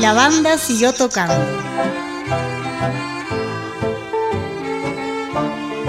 la 0.00 0.14
banda 0.14 0.56
siguió 0.56 0.94
tocando. 0.94 1.34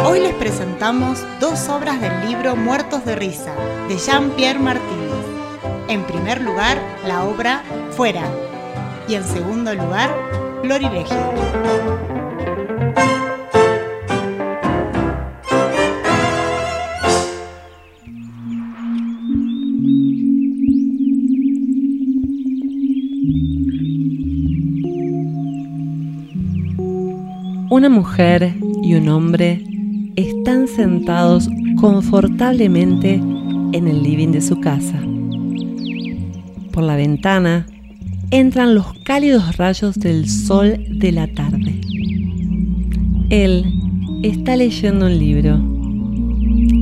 Hoy 0.03 0.19
les 0.19 0.33
presentamos 0.33 1.23
dos 1.39 1.69
obras 1.69 2.01
del 2.01 2.27
libro 2.27 2.57
Muertos 2.57 3.05
de 3.05 3.15
Risa, 3.15 3.55
de 3.87 3.97
Jean-Pierre 3.97 4.59
Martínez. 4.59 5.11
En 5.87 6.03
primer 6.03 6.41
lugar, 6.41 6.77
la 7.07 7.23
obra 7.23 7.63
Fuera. 7.95 8.25
Y 9.07 9.15
en 9.15 9.23
segundo 9.23 9.73
lugar, 9.73 10.13
Florilegio. 10.61 12.10
Una 27.71 27.87
mujer 27.87 28.53
y 28.83 28.95
un 28.95 29.07
hombre 29.07 29.63
están 30.17 30.67
sentados 30.67 31.47
confortablemente 31.79 33.13
en 33.13 33.87
el 33.87 34.03
living 34.03 34.33
de 34.33 34.41
su 34.41 34.59
casa. 34.59 34.99
Por 36.73 36.83
la 36.83 36.97
ventana 36.97 37.65
entran 38.29 38.75
los 38.75 38.91
cálidos 39.05 39.55
rayos 39.55 39.97
del 39.97 40.27
sol 40.27 40.83
de 40.89 41.13
la 41.13 41.27
tarde. 41.27 41.79
Él 43.29 43.63
está 44.21 44.57
leyendo 44.57 45.05
un 45.05 45.17
libro. 45.17 45.57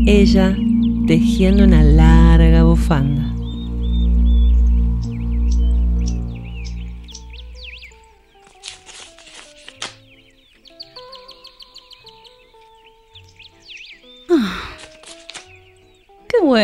Ella 0.08 0.58
tejiendo 1.06 1.66
una 1.66 1.84
larga 1.84 2.64
bufanda. 2.64 3.19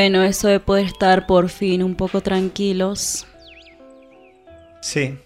Bueno 0.06 0.22
eso 0.24 0.48
de 0.48 0.60
poder 0.60 0.86
estar 0.86 1.26
por 1.26 1.50
fin 1.50 1.82
un 1.82 1.96
poco 1.96 2.22
tranquilos 2.22 3.26
Sí, 4.82 5.18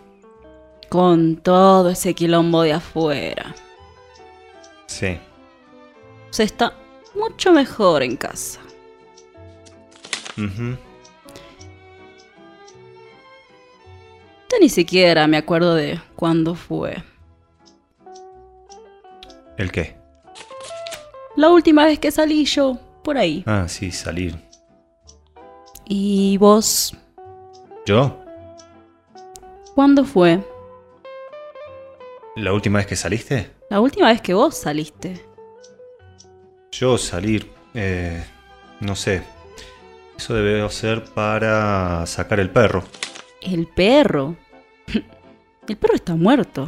con 0.88 1.36
todo 1.36 1.90
ese 1.90 2.14
quilombo 2.14 2.62
de 2.62 2.72
afuera. 2.72 3.54
sí. 4.88 5.18
Se 6.30 6.44
está 6.44 6.74
mucho 7.14 7.52
mejor 7.52 8.04
en 8.04 8.16
casa. 8.16 8.62
ujú. 10.38 10.78
Ya 14.50 14.58
ni 14.62 14.70
siquiera 14.70 15.28
me 15.28 15.36
acuerdo 15.38 15.76
de 15.76 16.00
cuándo 16.16 16.56
fue. 16.56 17.04
¿El 19.58 19.72
qué? 19.74 19.98
La 21.36 21.50
última 21.50 21.86
vez 21.86 22.00
que 22.00 22.12
salí 22.12 22.46
yo, 22.46 22.80
por 23.04 23.18
ahí. 23.18 23.44
Ah, 23.46 23.66
sí, 23.68 23.92
salir. 23.92 24.38
¿Y 25.92 26.38
vos? 26.38 26.96
¿Yo? 27.88 28.24
¿Cuándo 29.74 30.06
fue? 30.06 30.40
¿La 32.36 32.54
última 32.54 32.78
vez 32.78 32.86
que 32.86 32.96
saliste? 32.96 33.50
La 33.72 33.82
última 33.82 34.10
vez 34.10 34.22
que 34.22 34.36
vos 34.36 34.56
saliste. 34.56 35.26
Yo 36.72 36.96
salir. 37.00 37.52
Eh, 37.74 38.24
no 38.82 38.96
sé. 38.96 39.24
Eso 40.16 40.36
debe 40.36 40.70
ser 40.70 41.06
para 41.06 42.06
sacar 42.06 42.40
el 42.40 42.52
perro. 42.52 42.84
El 43.42 43.66
perro. 43.66 44.36
El 45.68 45.78
perro 45.78 45.96
está 45.96 46.16
muerto. 46.16 46.68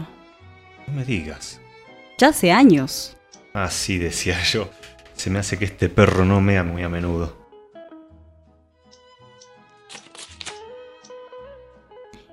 No 0.87 0.93
me 0.93 1.05
digas. 1.05 1.61
Ya 2.17 2.29
hace 2.29 2.51
años. 2.51 3.17
Así 3.53 3.99
decía 3.99 4.41
yo. 4.43 4.69
Se 5.13 5.29
me 5.29 5.37
hace 5.37 5.59
que 5.59 5.65
este 5.65 5.89
perro 5.89 6.25
no 6.25 6.41
mea 6.41 6.63
muy 6.63 6.81
a 6.81 6.89
menudo. 6.89 7.40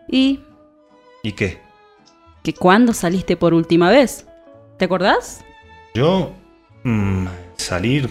¿Y 0.08 0.41
¿Y 1.22 1.32
qué? 1.32 1.60
que 2.42 2.54
cuándo 2.54 2.92
saliste 2.94 3.36
por 3.36 3.52
última 3.52 3.91
vez? 3.91 4.26
¿Te 4.78 4.86
acordás? 4.86 5.44
Yo... 5.94 6.32
mm, 6.84 7.26
salir... 7.56 8.08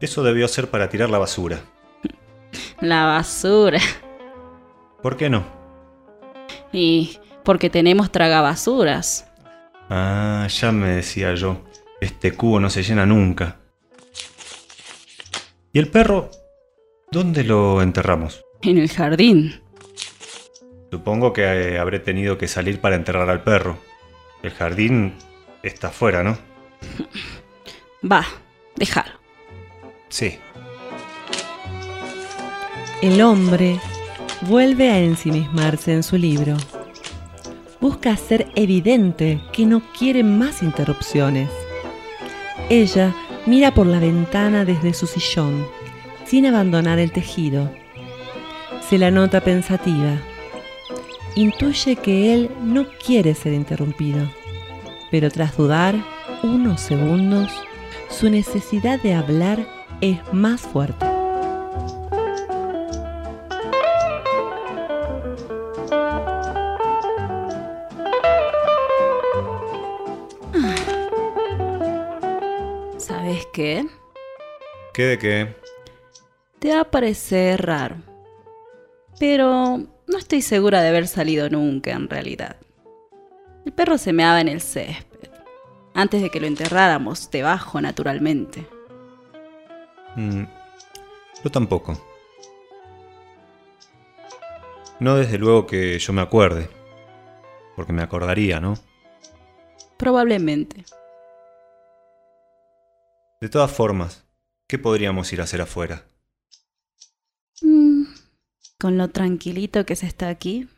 Eso 0.00 0.22
debió 0.22 0.46
ser 0.46 0.68
para 0.68 0.90
tirar 0.90 1.08
la 1.08 1.18
basura. 1.18 1.60
La 2.80 3.06
basura. 3.06 3.80
¿Por 5.02 5.16
qué 5.16 5.30
no? 5.30 5.44
Y 6.72 7.18
porque 7.44 7.70
tenemos 7.70 8.12
tragabasuras. 8.12 9.26
Ah, 9.88 10.46
ya 10.50 10.72
me 10.72 10.88
decía 10.88 11.32
yo. 11.34 11.62
Este 12.00 12.32
cubo 12.32 12.60
no 12.60 12.68
se 12.68 12.82
llena 12.82 13.06
nunca. 13.06 13.56
¿Y 15.72 15.78
el 15.78 15.88
perro? 15.88 16.30
¿Dónde 17.10 17.44
lo 17.44 17.80
enterramos? 17.80 18.44
En 18.62 18.76
el 18.76 18.90
jardín. 18.90 19.62
Supongo 20.90 21.32
que 21.32 21.42
eh, 21.42 21.78
habré 21.78 21.98
tenido 21.98 22.38
que 22.38 22.48
salir 22.48 22.80
para 22.80 22.96
enterrar 22.96 23.28
al 23.28 23.42
perro. 23.42 23.78
El 24.42 24.50
jardín 24.52 25.14
está 25.62 25.88
afuera, 25.88 26.22
¿no? 26.22 26.38
Va, 28.10 28.24
déjalo. 28.76 29.12
Sí. 30.08 30.38
El 33.02 33.20
hombre 33.20 33.78
vuelve 34.42 34.90
a 34.90 34.98
ensimismarse 34.98 35.92
en 35.92 36.02
su 36.02 36.16
libro. 36.16 36.56
Busca 37.80 38.12
hacer 38.12 38.46
evidente 38.54 39.40
que 39.52 39.66
no 39.66 39.82
quiere 39.92 40.22
más 40.22 40.62
interrupciones. 40.62 41.50
Ella 42.70 43.14
mira 43.44 43.74
por 43.74 43.86
la 43.86 43.98
ventana 43.98 44.64
desde 44.64 44.94
su 44.94 45.06
sillón, 45.06 45.66
sin 46.24 46.46
abandonar 46.46 46.98
el 46.98 47.12
tejido. 47.12 47.70
Se 48.88 48.98
la 48.98 49.10
nota 49.10 49.40
pensativa. 49.40 50.16
Intuye 51.36 51.96
que 51.96 52.32
él 52.32 52.50
no 52.62 52.86
quiere 53.04 53.34
ser 53.34 53.52
interrumpido, 53.52 54.26
pero 55.10 55.30
tras 55.30 55.54
dudar 55.54 55.94
unos 56.42 56.80
segundos, 56.80 57.52
su 58.08 58.30
necesidad 58.30 58.98
de 59.02 59.12
hablar 59.12 59.58
es 60.00 60.18
más 60.32 60.62
fuerte. 60.62 61.04
¿Sabes 72.96 73.46
qué? 73.52 73.86
¿Qué 74.94 75.02
de 75.02 75.18
qué? 75.18 75.54
Te 76.60 76.74
va 76.74 76.80
a 76.80 76.90
parecer 76.90 77.66
raro. 77.66 77.96
Pero 79.18 79.95
no 80.06 80.18
estoy 80.18 80.42
segura 80.42 80.82
de 80.82 80.88
haber 80.88 81.08
salido 81.08 81.48
nunca 81.48 81.92
en 81.92 82.08
realidad. 82.08 82.56
El 83.64 83.72
perro 83.72 83.98
se 83.98 84.12
meaba 84.12 84.40
en 84.40 84.48
el 84.48 84.60
césped. 84.60 85.30
Antes 85.94 86.22
de 86.22 86.30
que 86.30 86.40
lo 86.40 86.46
enterráramos 86.46 87.30
debajo 87.30 87.80
naturalmente. 87.80 88.66
Mm, 90.14 90.44
yo 91.42 91.50
tampoco. 91.50 92.00
No 95.00 95.16
desde 95.16 95.38
luego 95.38 95.66
que 95.66 95.98
yo 95.98 96.12
me 96.12 96.22
acuerde. 96.22 96.70
Porque 97.74 97.92
me 97.92 98.02
acordaría, 98.02 98.60
¿no? 98.60 98.74
Probablemente. 99.96 100.84
De 103.40 103.48
todas 103.48 103.70
formas, 103.70 104.24
¿qué 104.66 104.78
podríamos 104.78 105.32
ir 105.32 105.40
a 105.40 105.44
hacer 105.44 105.60
afuera? 105.60 106.04
Con 108.78 108.98
lo 108.98 109.08
tranquilito 109.08 109.86
que 109.86 109.96
se 109.96 110.06
está 110.06 110.28
aquí. 110.28 110.68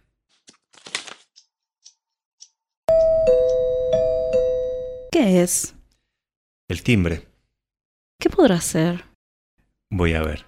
¿Qué 5.11 5.43
es? 5.43 5.75
El 6.69 6.83
timbre. 6.83 7.27
¿Qué 8.21 8.31
podrá 8.31 8.61
ser? 8.61 9.05
Voy 9.91 10.15
a 10.15 10.23
ver. 10.23 10.47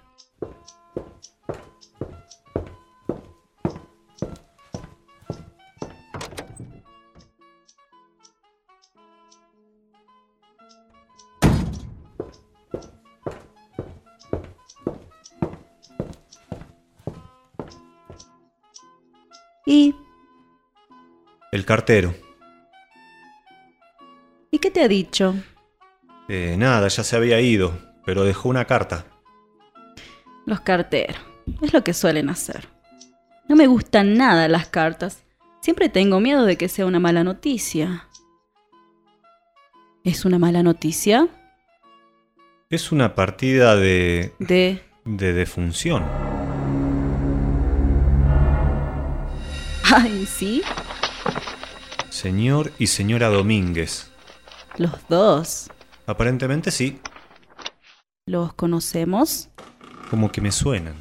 Cartero. 21.71 22.13
¿y 24.51 24.59
qué 24.59 24.69
te 24.69 24.83
ha 24.83 24.89
dicho? 24.89 25.33
Eh, 26.27 26.55
nada, 26.57 26.89
ya 26.89 27.01
se 27.01 27.15
había 27.15 27.39
ido, 27.39 27.79
pero 28.05 28.25
dejó 28.25 28.49
una 28.49 28.65
carta. 28.65 29.05
Los 30.45 30.59
carteros. 30.59 31.15
Es 31.61 31.71
lo 31.71 31.81
que 31.81 31.93
suelen 31.93 32.27
hacer. 32.27 32.67
No 33.47 33.55
me 33.55 33.67
gustan 33.67 34.17
nada 34.17 34.49
las 34.49 34.67
cartas. 34.67 35.23
Siempre 35.61 35.87
tengo 35.87 36.19
miedo 36.19 36.43
de 36.43 36.57
que 36.57 36.67
sea 36.67 36.85
una 36.85 36.99
mala 36.99 37.23
noticia. 37.23 38.09
¿Es 40.03 40.25
una 40.25 40.39
mala 40.39 40.63
noticia? 40.63 41.29
Es 42.69 42.91
una 42.91 43.15
partida 43.15 43.77
de... 43.77 44.33
De... 44.39 44.81
de 45.05 45.31
defunción. 45.31 46.03
Ay, 49.89 50.25
¿sí? 50.25 50.63
Señor 52.21 52.71
y 52.77 52.85
señora 52.85 53.29
Domínguez. 53.29 54.11
Los 54.77 54.91
dos. 55.09 55.71
Aparentemente 56.05 56.69
sí, 56.69 56.99
¿Los 58.27 58.53
conocemos? 58.53 59.49
como 60.11 60.31
que 60.31 60.39
me 60.39 60.51
suenan. 60.51 60.93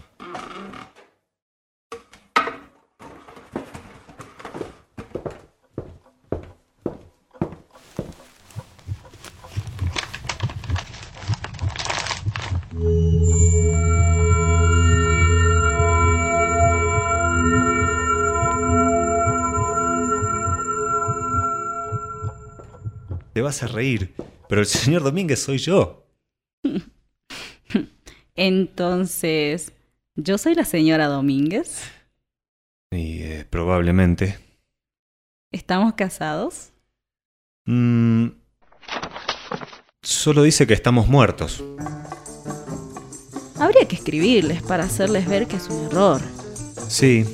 A 23.63 23.67
reír, 23.67 24.15
pero 24.49 24.61
el 24.63 24.67
señor 24.67 25.03
Domínguez 25.03 25.43
soy 25.43 25.59
yo. 25.59 26.07
Entonces, 28.37 29.73
¿yo 30.17 30.39
soy 30.39 30.55
la 30.55 30.65
señora 30.65 31.09
Domínguez? 31.09 31.83
Y 32.91 33.23
eh, 33.23 33.47
probablemente. 33.49 34.39
¿Estamos 35.53 35.95
casados? 35.95 36.71
Mm, 37.67 38.29
solo 40.03 40.43
dice 40.43 40.67
que 40.67 40.75
estamos 40.75 41.07
muertos. 41.09 41.63
Habría 43.59 43.87
que 43.87 43.97
escribirles 43.97 44.63
para 44.63 44.85
hacerles 44.85 45.29
ver 45.29 45.47
que 45.47 45.57
es 45.57 45.69
un 45.69 45.87
error. 45.87 46.21
Sí, 46.89 47.27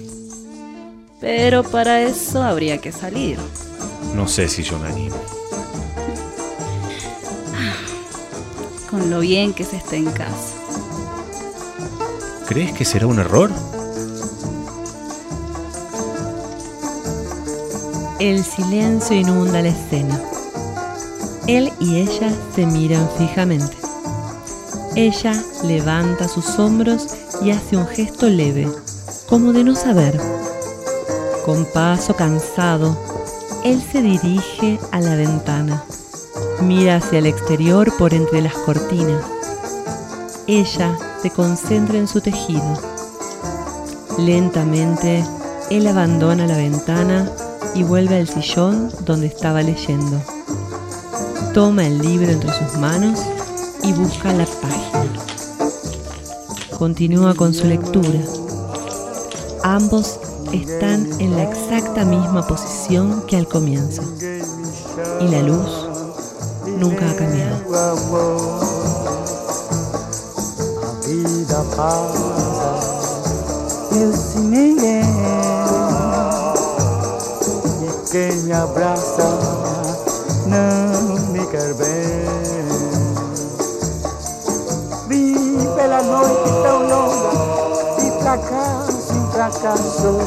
Pero 1.20 1.62
para 1.62 2.02
eso 2.02 2.42
habría 2.42 2.78
que 2.78 2.90
salir. 2.92 3.38
no 4.14 4.26
sé 4.28 4.48
si 4.48 4.62
yo 4.62 4.78
me 4.78 4.88
animo. 4.88 5.16
Con 8.90 9.10
lo 9.10 9.20
bien 9.20 9.52
que 9.52 9.64
se 9.64 9.76
está 9.76 9.96
en 9.96 10.10
casa. 10.10 10.54
¿Crees 12.46 12.72
que 12.72 12.84
será 12.84 13.06
un 13.06 13.18
error? 13.18 13.50
El 18.20 18.44
silencio 18.44 19.16
inunda 19.16 19.60
la 19.60 19.68
escena. 19.68 20.20
Él 21.46 21.72
y 21.80 21.96
ella 21.96 22.32
se 22.54 22.64
miran 22.64 23.08
fijamente. 23.18 23.76
Ella 24.94 25.34
levanta 25.64 26.28
sus 26.28 26.58
hombros 26.58 27.08
y 27.42 27.50
hace 27.50 27.76
un 27.76 27.86
gesto 27.86 28.28
leve, 28.28 28.68
como 29.28 29.52
de 29.52 29.64
no 29.64 29.74
saber. 29.74 30.18
Con 31.44 31.66
paso 31.66 32.14
cansado, 32.14 32.96
él 33.64 33.82
se 33.82 34.00
dirige 34.00 34.78
a 34.92 35.00
la 35.00 35.16
ventana. 35.16 35.84
Mira 36.62 36.96
hacia 36.96 37.18
el 37.18 37.26
exterior 37.26 37.92
por 37.98 38.14
entre 38.14 38.40
las 38.40 38.54
cortinas. 38.54 39.22
Ella 40.46 40.96
se 41.20 41.30
concentra 41.30 41.98
en 41.98 42.08
su 42.08 42.20
tejido. 42.20 42.62
Lentamente, 44.18 45.24
él 45.70 45.86
abandona 45.86 46.46
la 46.46 46.56
ventana 46.56 47.30
y 47.74 47.82
vuelve 47.82 48.16
al 48.16 48.28
sillón 48.28 48.90
donde 49.04 49.26
estaba 49.26 49.62
leyendo. 49.62 50.20
Toma 51.52 51.86
el 51.86 51.98
libro 51.98 52.30
entre 52.30 52.52
sus 52.52 52.78
manos 52.78 53.20
y 53.82 53.92
busca 53.92 54.32
la 54.32 54.46
página. 54.46 55.26
Continúa 56.78 57.34
con 57.34 57.52
su 57.52 57.66
lectura. 57.66 58.20
Ambos 59.62 60.18
están 60.52 61.08
en 61.20 61.36
la 61.36 61.42
exacta 61.44 62.04
misma 62.04 62.46
posición 62.46 63.22
que 63.26 63.36
al 63.36 63.46
comienzo. 63.46 64.02
Y 65.20 65.28
la 65.28 65.42
luz 65.42 65.85
nunca 66.76 67.06
ha 67.06 67.14
cambiado. 67.14 67.64
vida 71.06 71.64
passa 71.76 72.96
eu 73.92 74.12
sem 74.12 74.42
ninguém 74.42 75.02
e 77.82 78.10
quem 78.10 78.32
me 78.42 78.52
abraça 78.52 79.38
não 80.46 81.18
me 81.32 81.46
quer 81.46 81.72
bem. 81.74 82.26
Vim 85.08 85.66
pela 85.76 86.02
noite 86.02 86.50
tão 86.62 86.88
longa 86.88 87.30
e 88.02 88.22
fracasso 88.22 89.12
em 89.14 89.30
fracasso. 89.32 90.18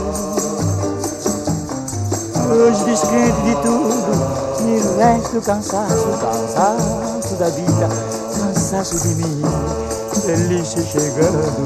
Hoje 2.52 2.84
descrente 2.86 3.42
de 3.44 3.56
tudo 3.62 4.39
me 4.62 4.80
resta 4.98 5.38
o 5.38 5.42
cansaço 5.42 6.08
cansaço 6.20 7.36
da 7.36 7.50
vida 7.50 7.90
cansaço 8.38 9.00
de 9.00 9.16
mim 9.16 9.42
Delícia 10.26 10.84
chegando 10.84 11.66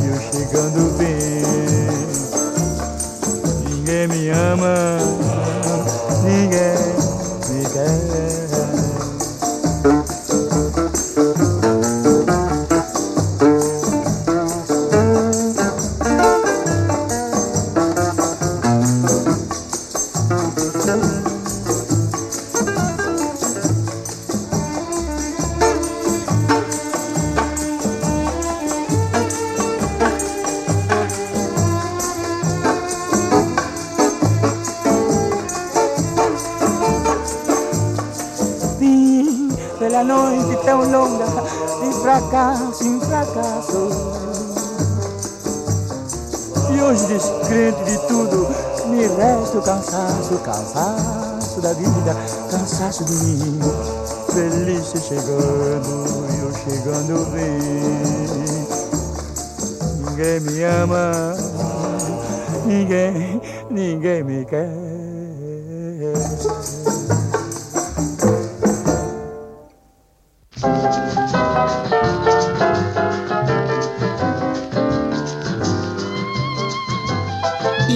e 0.00 0.06
eu 0.08 0.20
chegando 0.32 0.98
bem. 0.98 1.42
Ninguém 3.68 4.08
me 4.08 4.30
ama, 4.30 4.98
ninguém 6.24 6.76
me 7.50 7.64
quer. 7.70 8.79
De 41.80 41.92
fracasso 42.00 42.84
em 42.84 43.00
fracasso. 43.00 43.88
E 46.74 46.82
hoje 46.82 47.06
descrente 47.06 47.84
de 47.84 47.98
tudo, 48.06 48.48
me 48.88 49.06
resta 49.06 49.58
o 49.58 49.62
cansaço, 49.62 50.38
cansaço 50.44 51.60
da 51.60 51.72
vida, 51.72 52.16
cansaço 52.50 53.04
de 53.04 53.12
mim. 53.12 53.60
Feliz 54.32 54.92
chegando, 55.06 55.90
eu 56.40 56.52
chegando 56.52 57.30
bem. 57.32 57.58
Ninguém 60.06 60.40
me 60.40 60.64
ama, 60.64 61.34
ninguém, 62.66 63.40
ninguém 63.70 64.22
me 64.22 64.44
quer. 64.44 64.89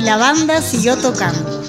La 0.04 0.18
banda 0.18 0.60
siguió 0.60 0.98
tocando. 0.98 1.62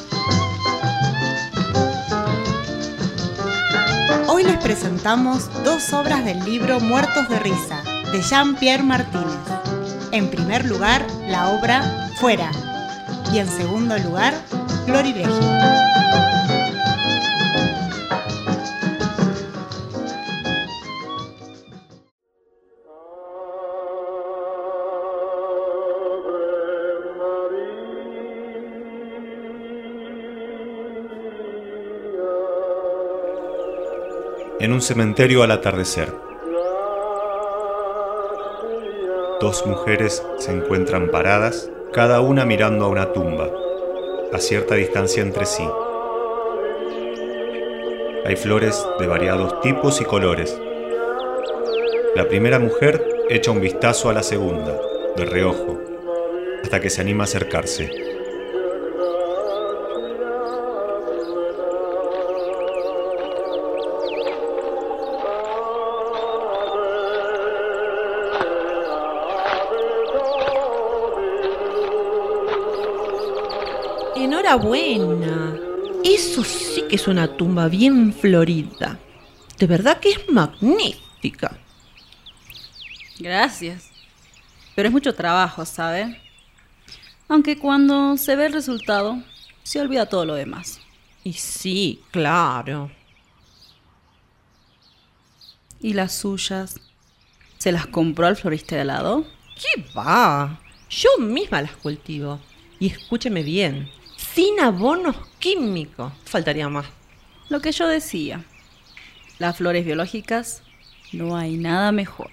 Hoy 4.28 4.44
les 4.44 4.58
presentamos 4.58 5.50
dos 5.64 5.94
obras 5.94 6.26
del 6.26 6.44
libro 6.44 6.82
Muertos 6.82 7.30
de 7.30 7.40
Risa, 7.40 7.82
de 8.12 8.22
Jean-Pierre 8.22 8.84
Martínez. 8.84 9.40
En 10.12 10.30
primer 10.30 10.66
lugar, 10.66 11.08
la 11.30 11.48
obra 11.50 12.10
Fuera. 12.20 12.52
Y 13.32 13.40
en 13.40 13.48
segundo 13.48 13.98
lugar, 14.00 14.34
Florilegio. 14.86 15.95
En 34.58 34.72
un 34.72 34.82
cementerio 34.82 35.44
al 35.44 35.52
atardecer. 35.52 36.14
Dos 39.42 39.66
mujeres 39.66 40.26
se 40.38 40.52
encuentran 40.54 41.12
paradas, 41.12 41.70
cada 41.92 42.22
una 42.22 42.46
mirando 42.46 42.86
a 42.86 42.88
una 42.88 43.12
tumba. 43.12 43.50
a 44.32 44.40
cierta 44.40 44.76
distancia 44.76 45.22
entre 45.22 45.46
sí. 45.46 45.68
Hay 48.26 48.36
flores 48.38 48.86
de 48.98 49.08
variados 49.08 49.62
tipos 49.62 50.02
y 50.02 50.06
colores. 50.06 50.58
La 52.16 52.28
primera 52.28 52.60
mujer 52.60 53.06
echa 53.30 53.52
un 53.52 53.62
vistazo 53.62 54.10
a 54.10 54.14
la 54.14 54.24
segunda, 54.24 54.80
de 55.16 55.26
reojo, 55.26 55.80
hasta 56.64 56.80
que 56.80 56.90
se 56.90 57.02
anima 57.02 57.24
a 57.24 57.26
acercarse. 57.26 58.05
Enhorabuena. 74.46 75.60
Eso 76.04 76.44
sí 76.44 76.84
que 76.88 76.98
es 76.98 77.08
una 77.08 77.36
tumba 77.36 77.68
bien 77.68 78.14
florida. 78.14 79.00
De 79.58 79.66
verdad 79.66 80.00
que 80.00 80.12
es 80.12 80.30
magnífica. 80.30 81.58
Gracias. 83.18 83.90
Pero 84.76 84.90
es 84.90 84.94
mucho 84.94 85.16
trabajo, 85.16 85.66
¿sabe? 85.66 86.22
Aunque 87.28 87.58
cuando 87.58 88.18
se 88.18 88.36
ve 88.36 88.46
el 88.46 88.54
resultado, 88.54 89.18
se 89.64 89.82
olvida 89.82 90.06
todo 90.06 90.26
lo 90.26 90.36
demás. 90.36 90.80
Y 91.24 91.34
sí, 91.34 92.04
claro. 92.12 92.92
¿Y 95.82 95.94
las 95.94 96.14
suyas? 96.14 96.80
¿Se 97.58 97.72
las 97.72 97.88
compró 97.88 98.28
al 98.28 98.36
florista 98.36 98.76
de 98.76 98.82
al 98.82 98.88
lado? 98.88 99.26
¿Qué 99.56 99.84
va? 99.98 100.60
Yo 100.88 101.10
misma 101.18 101.64
las 101.64 101.76
cultivo. 101.78 102.40
Y 102.80 102.88
escúcheme 102.88 103.42
bien, 103.42 103.90
sin 104.36 104.60
abonos 104.60 105.16
químicos. 105.40 106.12
Faltaría 106.26 106.68
más. 106.68 106.86
Lo 107.48 107.62
que 107.62 107.72
yo 107.72 107.88
decía. 107.88 108.44
Las 109.40 109.58
flores 109.58 109.86
biológicas, 109.86 110.62
no 111.14 111.38
hay 111.38 111.56
nada 111.56 111.94
mejor. 111.94 112.30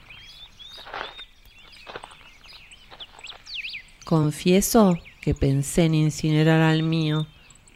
Confieso 4.04 4.98
que 5.20 5.34
pensé 5.34 5.84
en 5.84 5.94
incinerar 5.94 6.60
al 6.60 6.82
mío, 6.82 7.28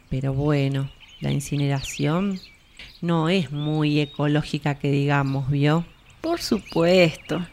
pero 0.09 0.33
bueno, 0.33 0.89
la 1.21 1.31
incineración 1.31 2.39
no 3.01 3.29
es 3.29 3.51
muy 3.51 4.01
ecológica 4.01 4.75
que 4.75 4.91
digamos, 4.91 5.49
¿vio? 5.49 5.85
Por 6.19 6.41
supuesto. 6.41 7.45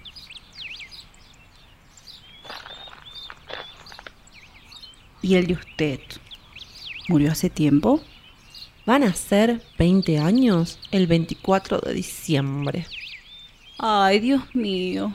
¿Y 5.23 5.37
el 5.37 5.47
de 5.47 5.55
usted? 5.55 6.01
¿Murió 7.09 7.33
hace 7.33 7.51
tiempo? 7.51 8.01
Van 8.87 9.03
a 9.03 9.13
ser 9.13 9.63
20 9.79 10.19
años 10.19 10.79
el 10.91 11.07
24 11.07 11.81
de 11.81 11.93
diciembre. 11.93 12.87
Ay, 13.79 14.21
Dios 14.21 14.43
mío. 14.55 15.13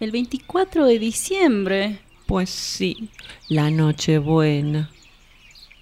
El 0.00 0.12
24 0.12 0.86
de 0.86 0.98
diciembre. 0.98 1.98
Pues 2.26 2.48
sí, 2.48 3.10
la 3.48 3.70
Nochebuena. 3.70 4.90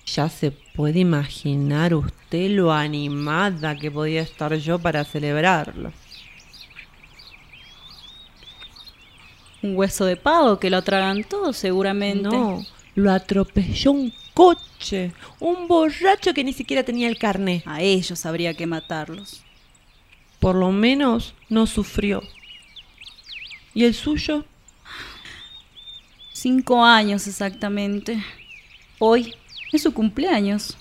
Ya 0.07 0.29
se 0.29 0.51
puede 0.51 1.01
imaginar 1.01 1.95
usted 1.95 2.51
lo 2.51 2.73
animada 2.73 3.77
que 3.77 3.91
podía 3.91 4.23
estar 4.23 4.55
yo 4.57 4.79
para 4.79 5.05
celebrarlo. 5.05 5.93
Un 9.63 9.77
hueso 9.77 10.05
de 10.05 10.17
pavo 10.17 10.59
que 10.59 10.71
lo 10.71 10.79
atragantó, 10.79 11.53
seguramente. 11.53 12.29
No, 12.29 12.65
lo 12.95 13.13
atropelló 13.13 13.93
un 13.93 14.13
coche, 14.39 15.11
un 15.41 15.67
borracho 15.67 16.33
que 16.33 16.45
ni 16.45 16.53
siquiera 16.53 16.85
tenía 16.85 17.09
el 17.09 17.19
carné. 17.19 17.61
A 17.67 17.83
ellos 17.83 18.25
habría 18.25 18.55
que 18.55 18.69
matarlos. 18.69 19.43
Por 20.39 20.55
lo 20.55 20.71
menos 20.71 21.35
no 21.49 21.67
sufrió. 21.67 22.23
¿Y 23.75 23.83
el 23.83 23.95
suyo? 23.95 24.45
Cinco 26.33 26.85
años 26.85 27.27
exactamente. 27.27 28.23
Hoy 29.01 29.35
es 29.73 29.83
su 29.83 29.93
cumpleaños. 29.93 30.77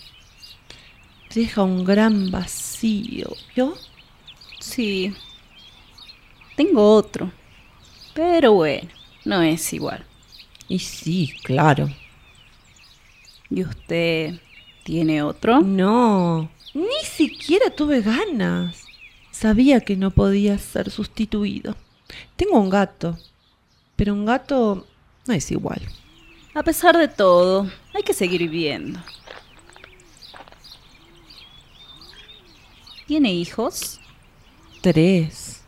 Deja 1.34 1.64
un 1.64 1.84
gran 1.84 2.30
vacío, 2.30 3.36
¿yo? 3.56 3.76
Sí. 4.60 5.16
Tengo 6.56 6.94
otro. 6.94 7.32
Pero 8.14 8.54
bueno, 8.54 8.90
no 9.26 9.42
es 9.42 9.74
igual. 9.74 10.06
Y 10.68 10.78
sí, 10.78 11.34
claro. 11.42 11.90
¿Y 13.50 13.64
usted 13.64 14.40
tiene 14.84 15.22
otro? 15.24 15.62
No, 15.62 16.50
ni 16.74 17.06
siquiera 17.06 17.70
tuve 17.70 18.02
ganas. 18.02 18.84
Sabía 19.32 19.82
que 19.82 19.96
no 19.96 20.12
podía 20.12 20.58
ser 20.58 20.90
sustituido. 20.90 21.76
Tengo 22.36 22.60
un 22.60 22.70
gato, 22.70 23.18
pero 23.96 24.14
un 24.14 24.26
gato 24.26 24.88
no 25.28 25.34
es 25.34 25.52
igual. 25.52 25.82
A 26.54 26.64
pesar 26.64 26.98
de 26.98 27.08
todo, 27.08 27.70
hay 27.94 28.04
que 28.04 28.14
seguir 28.14 28.42
viviendo. 28.42 29.00
¿Tiene 33.06 33.34
hijos? 33.34 34.00
Tres. 34.82 35.62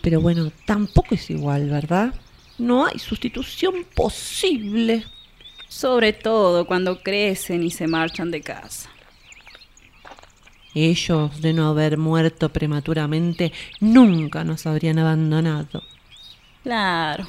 Pero 0.00 0.20
bueno, 0.20 0.50
tampoco 0.66 1.14
es 1.14 1.28
igual, 1.30 1.68
¿verdad? 1.68 2.14
No 2.58 2.86
hay 2.86 2.98
sustitución 2.98 3.84
posible. 3.94 5.04
Sobre 5.72 6.12
todo 6.12 6.66
cuando 6.66 7.02
crecen 7.02 7.62
y 7.62 7.70
se 7.70 7.86
marchan 7.86 8.30
de 8.30 8.42
casa. 8.42 8.90
Ellos, 10.74 11.40
de 11.40 11.54
no 11.54 11.70
haber 11.70 11.96
muerto 11.96 12.50
prematuramente, 12.50 13.52
nunca 13.80 14.44
nos 14.44 14.66
habrían 14.66 14.98
abandonado. 14.98 15.82
Claro. 16.62 17.26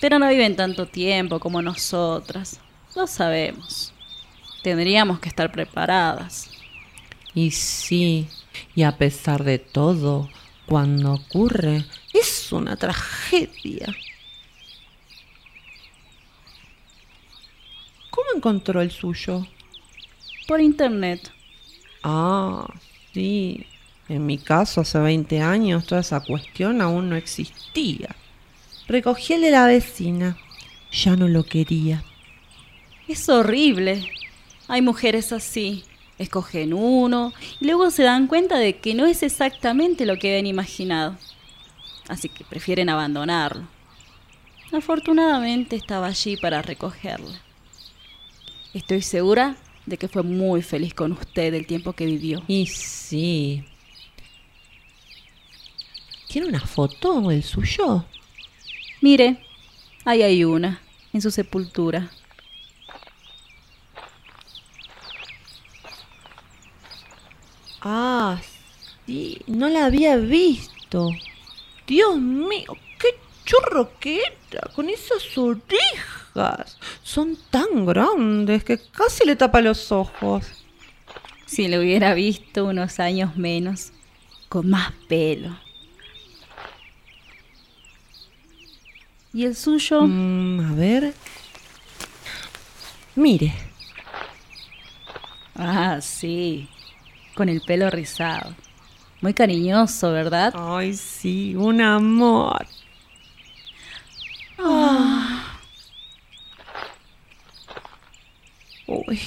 Pero 0.00 0.18
no 0.18 0.28
viven 0.28 0.56
tanto 0.56 0.86
tiempo 0.86 1.38
como 1.38 1.62
nosotras. 1.62 2.60
Lo 2.96 3.06
sabemos. 3.06 3.92
Tendríamos 4.64 5.20
que 5.20 5.28
estar 5.28 5.52
preparadas. 5.52 6.50
Y 7.32 7.52
sí, 7.52 8.26
y 8.74 8.82
a 8.82 8.98
pesar 8.98 9.44
de 9.44 9.60
todo, 9.60 10.28
cuando 10.66 11.12
ocurre, 11.14 11.84
es 12.12 12.50
una 12.50 12.76
tragedia. 12.76 13.94
¿Cómo 18.18 18.30
encontró 18.34 18.80
el 18.80 18.90
suyo? 18.90 19.46
Por 20.48 20.60
internet. 20.60 21.30
Ah, 22.02 22.66
sí. 23.14 23.64
En 24.08 24.26
mi 24.26 24.38
caso, 24.38 24.80
hace 24.80 24.98
20 24.98 25.40
años, 25.40 25.86
toda 25.86 26.00
esa 26.00 26.18
cuestión 26.18 26.82
aún 26.82 27.10
no 27.10 27.14
existía. 27.14 28.16
Recogí 28.88 29.34
el 29.34 29.42
de 29.42 29.52
la 29.52 29.66
vecina. 29.66 30.36
Ya 30.90 31.14
no 31.14 31.28
lo 31.28 31.44
quería. 31.44 32.02
Es 33.06 33.28
horrible. 33.28 34.10
Hay 34.66 34.82
mujeres 34.82 35.30
así. 35.30 35.84
Escogen 36.18 36.74
uno 36.74 37.32
y 37.60 37.66
luego 37.66 37.92
se 37.92 38.02
dan 38.02 38.26
cuenta 38.26 38.58
de 38.58 38.80
que 38.80 38.94
no 38.94 39.06
es 39.06 39.22
exactamente 39.22 40.06
lo 40.06 40.18
que 40.18 40.30
habían 40.30 40.46
imaginado. 40.46 41.16
Así 42.08 42.28
que 42.28 42.42
prefieren 42.42 42.88
abandonarlo. 42.88 43.68
Afortunadamente 44.72 45.76
estaba 45.76 46.08
allí 46.08 46.36
para 46.36 46.62
recogerla. 46.62 47.47
Estoy 48.74 49.02
segura 49.02 49.56
de 49.86 49.96
que 49.96 50.08
fue 50.08 50.22
muy 50.22 50.62
feliz 50.62 50.94
con 50.94 51.12
usted 51.12 51.54
el 51.54 51.66
tiempo 51.66 51.94
que 51.94 52.06
vivió. 52.06 52.42
Y 52.46 52.66
sí. 52.66 53.64
¿Tiene 56.28 56.48
una 56.48 56.60
foto 56.60 57.30
el 57.30 57.42
suyo? 57.42 58.04
Mire, 59.00 59.42
ahí 60.04 60.22
hay 60.22 60.44
una, 60.44 60.82
en 61.12 61.22
su 61.22 61.30
sepultura. 61.30 62.10
Ah, 67.80 68.40
sí, 69.06 69.40
no 69.46 69.68
la 69.68 69.86
había 69.86 70.16
visto. 70.16 71.10
Dios 71.86 72.18
mío, 72.18 72.76
qué 72.98 73.08
churro 73.46 73.98
que 73.98 74.20
era, 74.50 74.68
con 74.74 74.90
esas 74.90 75.38
orejas. 75.38 76.17
Son 77.02 77.36
tan 77.50 77.86
grandes 77.86 78.64
que 78.64 78.78
casi 78.78 79.24
le 79.26 79.36
tapa 79.36 79.60
los 79.60 79.90
ojos. 79.92 80.44
Si 81.46 81.66
le 81.66 81.78
hubiera 81.78 82.14
visto 82.14 82.66
unos 82.66 83.00
años 83.00 83.36
menos, 83.36 83.92
con 84.48 84.68
más 84.68 84.92
pelo. 85.08 85.56
¿Y 89.32 89.44
el 89.44 89.56
suyo? 89.56 90.02
Mm, 90.02 90.60
a 90.60 90.74
ver. 90.74 91.14
Mire. 93.14 93.52
Ah, 95.54 96.00
sí. 96.00 96.68
Con 97.34 97.48
el 97.48 97.60
pelo 97.60 97.90
rizado. 97.90 98.54
Muy 99.20 99.34
cariñoso, 99.34 100.12
¿verdad? 100.12 100.54
Ay, 100.56 100.94
sí, 100.94 101.56
un 101.56 101.80
amor. 101.80 102.66
Ah. 104.58 105.58
Oh, 108.86 109.02
Uy. 109.06 109.20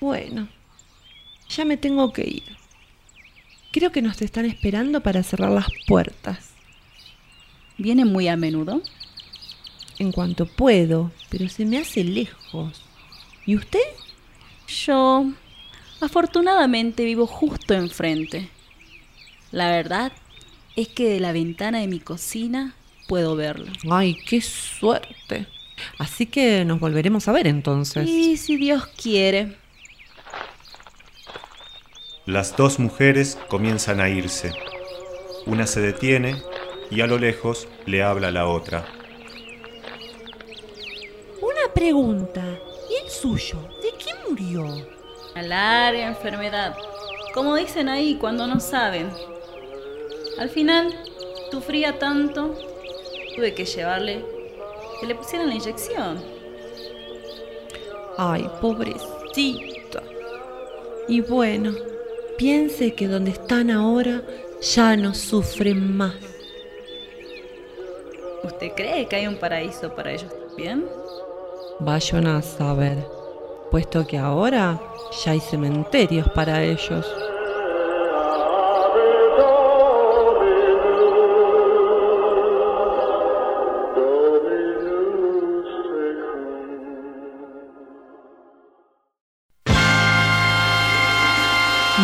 Bueno, 0.00 0.48
ya 1.60 1.66
me 1.66 1.76
tengo 1.76 2.10
que 2.10 2.22
ir. 2.22 2.56
Creo 3.70 3.92
que 3.92 4.00
nos 4.00 4.22
están 4.22 4.46
esperando 4.46 5.02
para 5.02 5.22
cerrar 5.22 5.50
las 5.50 5.66
puertas. 5.86 6.52
¿Viene 7.76 8.06
muy 8.06 8.28
a 8.28 8.36
menudo? 8.36 8.80
En 9.98 10.10
cuanto 10.10 10.46
puedo, 10.46 11.12
pero 11.28 11.50
se 11.50 11.66
me 11.66 11.76
hace 11.76 12.02
lejos. 12.02 12.80
¿Y 13.44 13.56
usted? 13.56 13.82
Yo, 14.86 15.26
afortunadamente, 16.00 17.04
vivo 17.04 17.26
justo 17.26 17.74
enfrente. 17.74 18.48
La 19.52 19.70
verdad 19.70 20.12
es 20.76 20.88
que 20.88 21.10
de 21.10 21.20
la 21.20 21.32
ventana 21.32 21.80
de 21.80 21.88
mi 21.88 22.00
cocina 22.00 22.74
puedo 23.06 23.36
verlo. 23.36 23.70
Ay, 23.90 24.16
qué 24.26 24.40
suerte. 24.40 25.46
Así 25.98 26.24
que 26.24 26.64
nos 26.64 26.80
volveremos 26.80 27.28
a 27.28 27.32
ver 27.32 27.46
entonces. 27.46 28.08
Y 28.08 28.38
si 28.38 28.56
Dios 28.56 28.86
quiere. 28.86 29.58
Las 32.30 32.56
dos 32.56 32.78
mujeres 32.78 33.36
comienzan 33.48 34.00
a 34.00 34.08
irse. 34.08 34.52
Una 35.46 35.66
se 35.66 35.80
detiene 35.80 36.40
y 36.88 37.00
a 37.00 37.08
lo 37.08 37.18
lejos 37.18 37.66
le 37.86 38.04
habla 38.04 38.28
a 38.28 38.30
la 38.30 38.46
otra. 38.46 38.86
Una 41.42 41.74
pregunta. 41.74 42.40
¿Y 42.88 43.04
el 43.04 43.10
suyo? 43.10 43.58
¿De 43.82 43.90
qué 43.98 44.12
murió? 44.28 44.64
A 45.34 45.42
larga 45.42 46.06
enfermedad. 46.06 46.76
Como 47.34 47.56
dicen 47.56 47.88
ahí 47.88 48.14
cuando 48.14 48.46
no 48.46 48.60
saben. 48.60 49.10
Al 50.38 50.50
final, 50.50 50.94
sufría 51.50 51.98
tanto, 51.98 52.54
tuve 53.34 53.54
que 53.54 53.64
llevarle 53.64 54.24
que 55.00 55.06
le 55.08 55.16
pusieran 55.16 55.48
la 55.48 55.56
inyección. 55.56 56.22
Ay, 58.16 58.48
pobrecita. 58.60 60.04
Y 61.08 61.22
bueno, 61.22 61.89
piense 62.40 62.94
que 62.94 63.06
donde 63.06 63.32
están 63.32 63.70
ahora 63.70 64.22
ya 64.62 64.96
no 64.96 65.12
sufren 65.12 65.94
más. 65.94 66.14
¿Usted 68.42 68.72
cree 68.74 69.04
que 69.06 69.16
hay 69.16 69.26
un 69.26 69.36
paraíso 69.36 69.94
para 69.94 70.12
ellos 70.12 70.32
también? 70.48 70.86
Vayan 71.80 72.26
a 72.26 72.40
saber, 72.40 72.96
puesto 73.70 74.06
que 74.06 74.16
ahora 74.16 74.80
ya 75.22 75.32
hay 75.32 75.40
cementerios 75.40 76.30
para 76.30 76.64
ellos. 76.64 77.06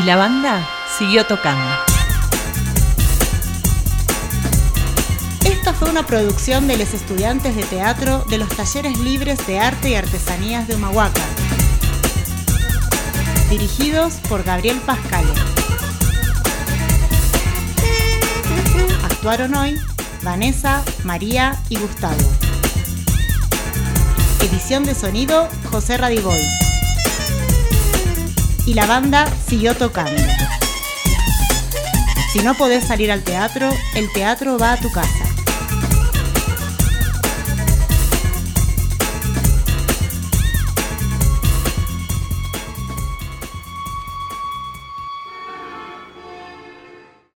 La 0.06 0.14
banda 0.14 0.64
siguió 0.96 1.26
tocando. 1.26 1.68
Esta 5.44 5.74
fue 5.74 5.90
una 5.90 6.06
producción 6.06 6.68
de 6.68 6.76
los 6.76 6.94
estudiantes 6.94 7.56
de 7.56 7.64
teatro 7.64 8.24
de 8.30 8.38
los 8.38 8.48
Talleres 8.50 8.96
Libres 8.98 9.44
de 9.48 9.58
Arte 9.58 9.90
y 9.90 9.94
Artesanías 9.96 10.68
de 10.68 10.76
Humahuaca, 10.76 11.20
dirigidos 13.50 14.14
por 14.28 14.44
Gabriel 14.44 14.80
Pascal. 14.86 15.24
Actuaron 19.04 19.56
hoy 19.56 19.76
Vanessa, 20.22 20.84
María 21.02 21.60
y 21.68 21.78
Gustavo. 21.78 22.14
Edición 24.40 24.84
de 24.84 24.94
sonido 24.94 25.48
José 25.72 25.96
Radigoy. 25.96 26.65
Y 28.66 28.74
la 28.74 28.86
banda 28.86 29.26
siguió 29.48 29.74
tocando. 29.74 30.20
Si 32.32 32.40
no 32.40 32.54
podés 32.54 32.84
salir 32.84 33.10
al 33.10 33.22
teatro, 33.22 33.70
el 33.94 34.12
teatro 34.12 34.58
va 34.58 34.72
a 34.72 34.76
tu 34.76 34.90
casa. 34.90 35.25